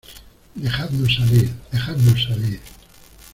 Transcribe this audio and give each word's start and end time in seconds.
¡dejadnos 0.55 1.13
salir!¡ 1.13 1.53
dejadnos 1.71 2.23
salir! 2.23 2.59